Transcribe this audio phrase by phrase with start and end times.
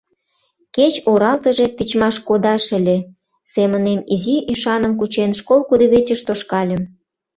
[0.75, 2.97] «Кеч оралтыже тичмаш кодаш ыле»,—
[3.53, 6.81] семынем изи ӱшаным кучен, школ кудывечыш тошкальым.